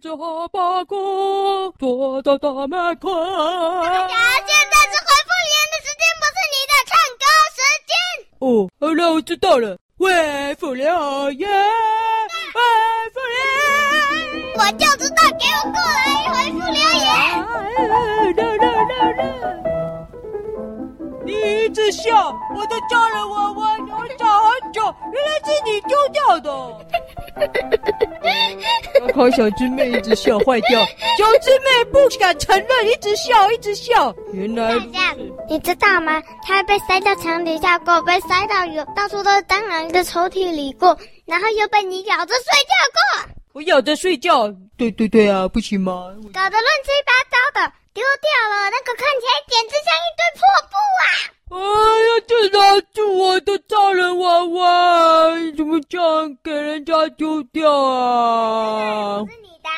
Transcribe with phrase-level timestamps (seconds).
[0.00, 3.10] 着哈巴狗，坐到大门口。
[3.10, 7.92] 呀，现在是回复留言的时间，不是你的唱歌时间。
[8.38, 8.48] 哦，
[8.80, 9.76] 好了，我知道了。
[9.98, 10.08] 回
[10.54, 10.86] 复留
[11.32, 11.50] 言，
[12.54, 12.58] 回
[13.12, 13.36] 复留
[14.40, 17.04] 言，我就知道，给我过来回复留言。
[18.32, 18.64] 来来来
[19.18, 19.20] 来，
[21.26, 21.28] 你
[21.64, 24.80] 一直笑，我的家人娃娃，我找很久，
[25.12, 26.48] 原来是你丢掉的。
[29.20, 30.80] 好，小猪妹一直笑坏掉，
[31.18, 34.16] 小猪妹不敢承认，一直笑，一直笑。
[34.32, 34.80] 原来是，
[35.46, 36.22] 你知道吗？
[36.42, 43.30] 她被塞到墙底下过，被塞到有到处都是蟑螂的抽屉里过，然后又被你咬着睡觉过。
[43.52, 45.92] 我咬着睡觉，对对对啊，不行吗？
[46.32, 50.40] 搞得乱七八糟的，丢掉了，那个看起来简直像一堆破
[50.70, 51.04] 布啊！
[51.50, 59.18] 哎呀，这拿住我的超人娃娃，怎么这样给人家丢掉啊？
[59.20, 59.68] 不是你的，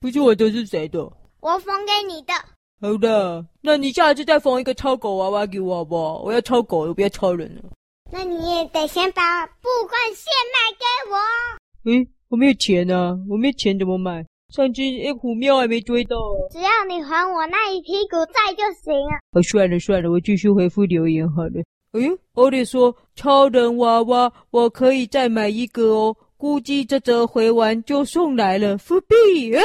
[0.00, 1.00] 不是我的，是谁的？
[1.40, 2.34] 我缝给你的。
[2.80, 6.18] 好的，那你下次再缝一个超狗娃娃给我好不好？
[6.18, 7.62] 我要超狗，我不要超人了。
[8.10, 11.16] 那你也得先把布冠线卖给我。
[11.90, 14.26] 诶，我没有钱啊，我没有钱怎么买？
[14.54, 16.16] 上次一，虎喵还没追到，
[16.50, 19.18] 只要你还我那一屁股债就行了。
[19.32, 21.62] 哦，算了算了，我继续回复留言好了。
[21.92, 26.14] 哎呦，欧利说超人娃娃，我可以再买一个哦。
[26.36, 28.76] 估计这则回完就送来了。
[28.76, 29.62] 复币，哎，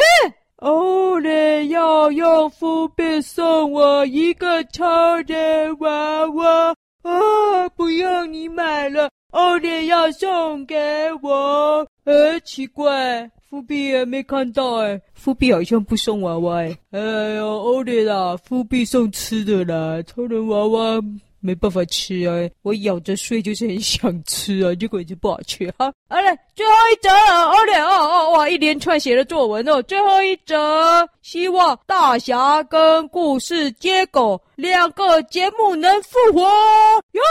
[0.58, 7.68] 欧利要用复币送我一个超人娃娃啊！
[7.76, 10.76] 不用你买了，欧里要送给
[11.22, 11.86] 我。
[12.06, 13.30] 哎，奇怪。
[13.50, 16.78] 富币也没看到哎，富币好像不送娃娃哎。
[16.92, 17.00] 哎
[17.36, 21.02] 呦，欧弟啦，富币送吃的啦，超人娃娃
[21.40, 22.36] 没办法吃啊。
[22.62, 25.94] 我咬着睡就是很想吃啊，结果就不好吃哈。
[26.10, 29.82] 好嘞，最后一则，欧弟哦哦哇，一连串写的作文哦。
[29.84, 36.42] 最后一则，希望大侠跟故事接狗两个节目能复活。
[36.42, 37.22] 哟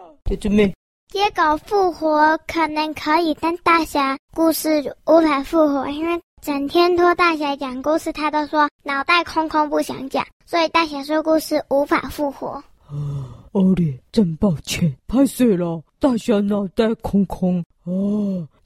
[0.00, 0.16] 吼！
[0.24, 0.72] 就准备。
[1.08, 12.48] 接狗复活可能可以，但大侠故事无法复活，因为整天拖大侠讲故事，他都说脑袋空空不想讲，所以大侠说故事无法复活。
[12.88, 12.92] 啊，
[13.52, 17.90] 欧里，真抱歉，拍碎了，大侠脑袋空空啊，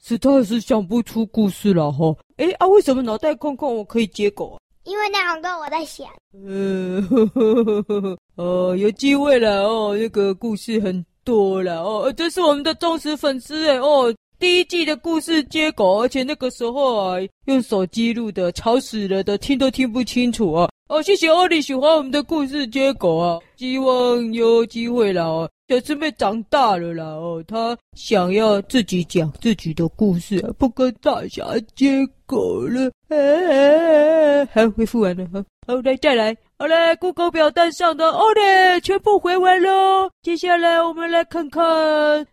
[0.01, 2.13] 实在是想不出故事了哈。
[2.37, 4.57] 哎啊，为什么脑袋空空我可以接狗啊？
[4.83, 6.07] 因为那两个我在想。
[6.33, 11.05] 呃呵呵呵呵呵，哦，有机会了哦，那个故事很。
[11.23, 31.45] 多了哦，这是我们的忠实粉丝哎哦，第一季的故事接狗，而且那个时候啊用手机录的，吵死了的，听都听不清楚啊哦，谢谢欧里喜欢我们的故事接狗啊，希望有机会啦哦，小师妹长大了啦哦，她想要自己讲自己的故事，不跟大侠
[31.75, 36.35] 接狗了，哎哎哎，好，回复完了，好，好来再来。
[36.61, 40.11] 好嘞，Google 表单上的哦嘞，全部回完喽。
[40.21, 41.63] 接下来我们来看看，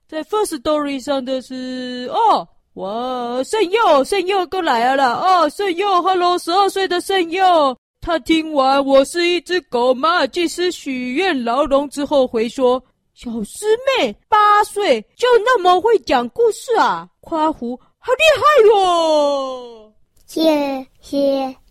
[0.06, 5.14] 在 First Story 上的是哦，哇，圣佑，圣佑过来了啦。
[5.14, 12.78] 哦，圣佑，Hello，十二岁的圣佑，他听完我是一只狗，马尔济斯许愿牢笼之后回说，
[13.14, 13.64] 小师
[13.98, 19.90] 妹八岁就那么会讲故事啊，夸胡，好厉害哟。
[20.26, 21.16] 谢谢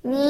[0.01, 0.27] 你。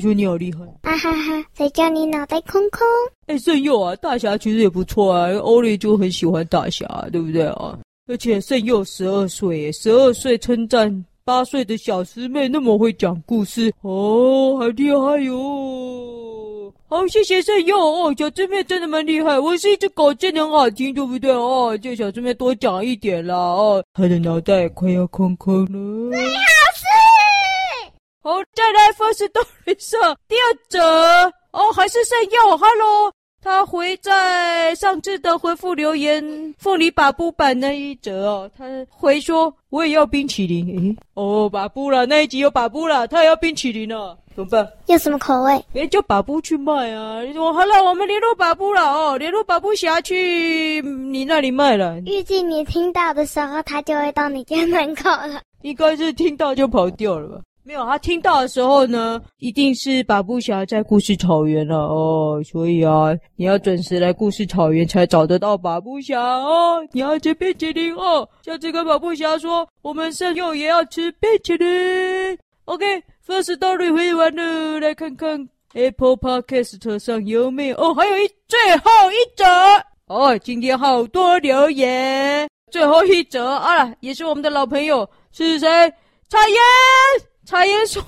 [0.00, 1.44] 我觉得你好厉害，啊哈哈！
[1.54, 2.80] 谁叫你脑袋空空？
[3.26, 7.78] 哎，圣佑啊，大侠其实也不错啊，欧丽就很喜欢大侠，对不对啊？
[8.08, 16.72] 而且圣佑十二岁，十二岁称赞八岁的小师妹那么会讲故事哦，好厉害哟！
[16.88, 19.38] 好，谢谢圣佑哦，小师妹真的蛮厉害。
[19.38, 21.76] 我是一只狗，真的很好听，对不对哦？
[21.76, 26.16] 叫小师妹多讲一点啦哦，她的脑袋快要空空了。
[28.22, 33.10] 好，再来 First Story 上第二则哦，还是圣佑，Hello，
[33.42, 44.70] 他回在上次的回复留言凤梨把布版那一则哦，他回说我也要冰淇淋，诶，哦，把布了那一集有把布了，他也要冰淇淋了，怎么办？
[44.84, 45.64] 要什么口味？
[45.72, 47.22] 诶，叫把布去卖啊！
[47.36, 51.98] 我好了，我们联络把布了哦，联络把布侠去你那里卖了。
[52.00, 55.40] 预计你听到的时候，他就会到你家门口了。
[55.62, 57.40] 应该是听到就跑掉了吧。
[57.62, 66.82] 没有，他听到的时候呢，一定是把布侠在故事草原了哦，所以啊，你要准时来故事草原才找得到把布侠哦。
[66.92, 72.38] 你要吃冰淇淋哦，下次跟把布侠说，我们圣佑也要吃冰淇淋。
[72.64, 79.44] OK，First Story 回完了，来看看 Apple Podcast 上有没有哦，还有一最后一则
[80.06, 82.48] 哦，今天好多留言。
[82.72, 85.68] 最后一则啊，也是我们的老朋友，是谁？
[86.28, 86.58] 彩妍，
[87.50, 88.00] 彩妍说：“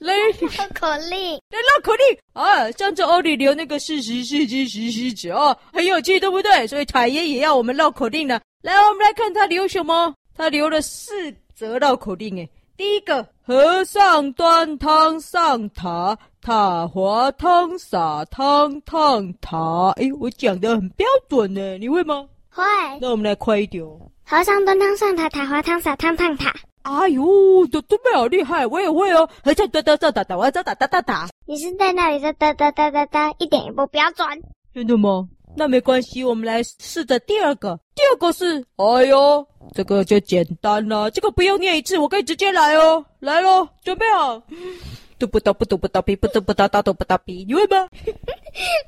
[0.00, 2.68] 来绕口令，来绕口令啊！
[2.72, 6.66] 上次欧里留那个是十四只石狮子哦，很有趣，对不对？
[6.66, 8.40] 所以彩妍也要我们绕口令了。
[8.62, 10.12] 来，我们来看他留什么？
[10.36, 12.36] 他留了四则绕口令。
[12.36, 19.92] 诶，第一个，和尚端汤上塔，塔滑汤洒汤烫塔。
[19.98, 22.26] 哎，我讲的很标准呢，你会吗？
[22.50, 22.64] 会。
[23.00, 24.10] 那我们来快一点哦。
[24.24, 26.52] 和尚端汤上塔，塔滑汤洒汤烫塔。
[26.82, 29.28] 哎呦，都都妹好厉害，我也会哦。
[29.44, 31.28] 还叫哒哒哒哒哒，我要哒哒哒哒。
[31.46, 34.26] 你是在那里在哒哒哒哒哒，一点也不标准。
[34.74, 35.28] 真的吗？
[35.56, 37.78] 那没关系，我们来试着第二个。
[37.94, 43.04] 第二个是，哎呦，这个就简单了，这个不用念一次，我可以直接来哦。
[43.20, 44.40] 来喽，准备好。
[45.18, 47.88] 嘟不哒不嘟不哒比不嘟不哒哒嘟不哒比，你会吗？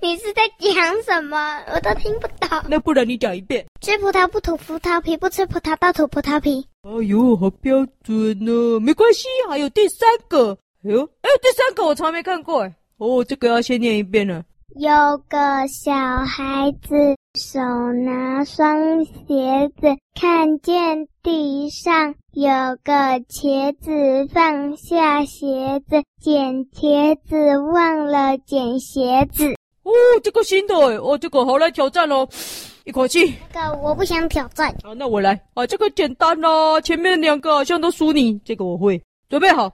[0.00, 1.60] 你是在讲什么？
[1.74, 2.62] 我都听不懂。
[2.68, 3.66] 那不然你讲一遍。
[3.80, 6.66] 吃葡萄不吐葡萄皮，不吃葡萄倒吐葡萄皮。
[6.82, 8.78] 哎呦，好标准哦。
[8.78, 10.56] 没关系，还有第三个。
[10.84, 12.74] 哎呦，哎，第三个我从来没看过哎。
[12.98, 14.44] 哦，这个要先念一遍呢。
[14.76, 15.36] 有个
[15.66, 15.92] 小
[16.24, 16.94] 孩子
[17.38, 17.60] 手
[18.04, 19.86] 拿双鞋子，
[20.20, 22.50] 看见地上有
[22.82, 22.92] 个
[23.28, 29.54] 茄子，放下鞋子捡茄子，忘了捡鞋子。
[29.84, 29.92] 哦，
[30.24, 32.28] 这个新的哦，这个好来挑战哦，
[32.84, 33.32] 一口气。
[33.52, 34.74] 这个我不想挑战。
[34.82, 39.72] 好，那我来啊，这个简单啦，前面两个好像都输你，这个我会，准备好。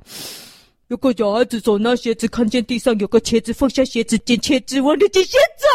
[0.88, 5.66] 有个小孩子手拿鞋子，看见地上有个茄子，放下鞋子捡茄子，忘了捡鞋子。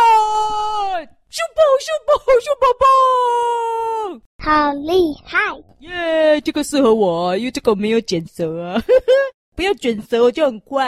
[1.32, 2.12] 秀宝，秀宝，
[2.42, 5.40] 秀宝宝，好厉害！
[5.80, 8.84] 耶，yeah, 这个适合我，因为这个没有卷舌啊。
[9.56, 10.86] 不要卷舌，我就很快；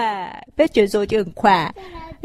[0.54, 1.74] 不要卷舌，我就很快。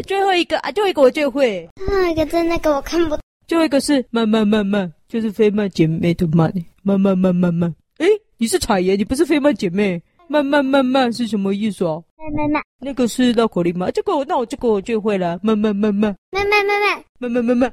[0.04, 1.68] 最后一个啊，最后一个我最会。
[1.76, 3.16] 最后一个在那个我看不。
[3.46, 7.72] 最后一个是慢慢慢慢，就是飞慢姐妹的慢，慢慢慢慢慢。
[7.98, 10.02] 诶，你是彩爷，你不是飞慢姐妹。
[10.30, 12.04] 慢慢慢慢是什么意思哦？
[12.18, 13.90] 慢慢慢，那个是绕口令吗？
[13.92, 15.40] 这个那我这个我就会了。
[15.42, 17.72] 慢慢慢慢，慢慢慢慢，慢慢慢慢，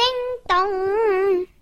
[0.00, 0.06] 叮
[0.48, 0.56] 咚！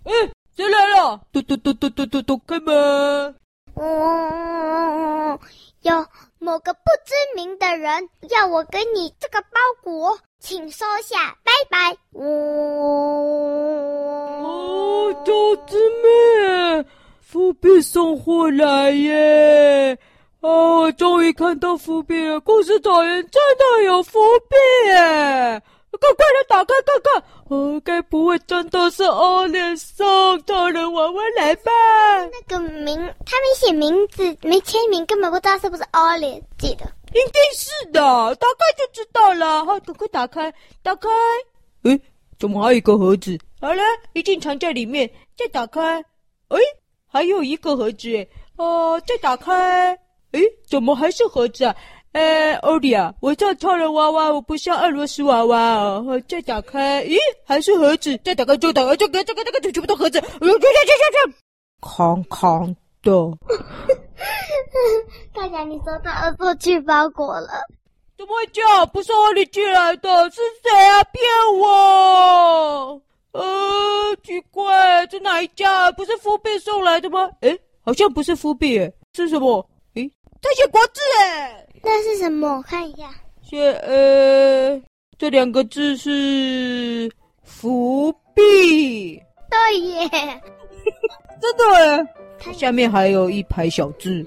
[0.05, 0.13] 哎，
[0.55, 1.19] 谁来了？
[1.33, 3.35] 嘟嘟嘟嘟嘟嘟嘟，开门！
[3.75, 5.37] 哦，
[5.81, 6.05] 有
[6.39, 11.97] 某个不知名的人要我给你这个包裹，请收下，拜拜。
[12.13, 12.23] 哦
[14.41, 15.33] 哦，小
[15.67, 16.85] 姊妹，
[17.21, 19.97] 福币送货来耶！
[20.39, 22.39] 哦，我终于看到福币了！
[22.39, 24.19] 故事导演真的有福
[24.49, 24.55] 币
[24.87, 25.61] 耶！
[25.99, 27.23] 快快来打开看看！
[27.49, 30.05] 哦，该不会真的是欧脸送
[30.45, 31.71] 超人娃娃来吧？
[32.31, 36.85] 那个名，他没写名字，没签名，根本不知道是不是欧脸寄的。
[37.09, 38.01] 一定是的，
[38.35, 39.65] 打开就知道了。
[39.65, 40.53] 好，赶快打开，
[40.83, 41.09] 打开。
[41.83, 41.99] 诶，
[42.39, 43.37] 怎么还有一个盒子？
[43.59, 45.09] 好了，一定藏在里面。
[45.35, 45.97] 再打开。
[46.49, 46.59] 诶，
[47.07, 48.27] 还有一个盒子。
[48.57, 49.97] 哦，再打开。
[50.33, 51.75] 诶，怎么还是盒子啊？
[52.11, 56.19] 呃，欧里啊，我像超人娃娃，我不像俄罗斯娃娃哦。
[56.27, 58.17] 再打开，咦，还是盒子。
[58.23, 60.17] 再打开，就打开，这个，这个，这个，全部都盒子。
[60.17, 61.33] 哎呦，这这这这，
[61.81, 63.11] 康康的。
[65.35, 67.49] 大家，你收到恶作剧包裹了？
[68.17, 68.87] 怎么会这样？
[68.87, 71.03] 不是欧里寄来的，是谁啊？
[71.03, 71.23] 骗
[71.59, 73.01] 我！
[73.33, 75.91] 呃，奇怪，这哪一家？
[75.91, 77.29] 不是夫币送来的吗？
[77.41, 79.69] 哎，好像不是夫币，是什么？
[80.41, 82.57] 在写国字哎，那是什么？
[82.57, 83.09] 我看一下，
[83.41, 84.81] 写呃，
[85.17, 87.11] 这两个字是
[87.43, 89.21] 伏笔。
[89.49, 90.09] 对耶，
[91.41, 92.07] 真的耶。
[92.39, 94.25] 它下面还有一排小字，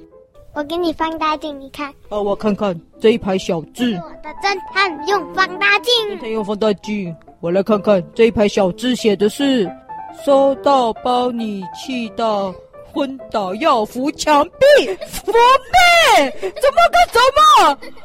[0.55, 1.91] 我给你放大镜，你看。
[2.11, 3.95] 哦、啊，我看看这一排小字。
[3.95, 5.93] 我的侦探用放大镜。
[6.11, 9.71] 侦探用放大镜，我来看看这一排小字写的是：
[10.27, 12.55] 收到包你气到。
[12.93, 15.37] 昏倒要扶墙壁，扶壁，
[16.41, 17.41] 怎么个怎么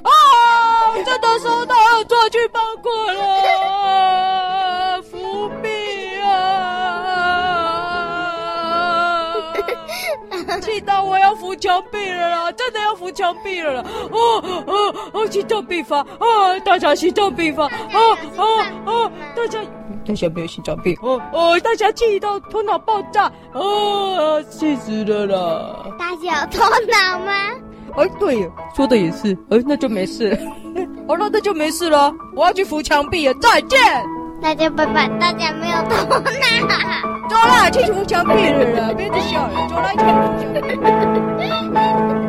[0.04, 0.10] 啊？
[1.06, 5.68] 真的收到恶作剧包裹了，扶壁
[6.22, 6.87] 啊！
[10.68, 12.52] 气到我要扶墙壁了啦！
[12.52, 13.84] 真的要扶墙壁了啦！
[14.12, 16.60] 哦哦哦，心脏病发啊！
[16.66, 17.72] 大家心脏病发啊
[18.36, 18.44] 啊
[18.86, 19.12] 啊！
[19.34, 19.60] 大家
[20.06, 21.58] 大家没有心脏病哦哦！
[21.62, 25.86] 大家气到头脑爆炸哦，气死了啦！
[25.98, 27.32] 大家有头脑吗？
[27.96, 30.38] 哎，对，说的也是，哎，那就没事。
[31.08, 32.14] 好 了，那就没事了。
[32.36, 33.80] 我要去扶墙壁了，再见。
[34.42, 37.17] 大家拜拜，大家没有头脑。
[37.30, 42.27] 走啦去冲向别人了别再笑了走啦去冲向别人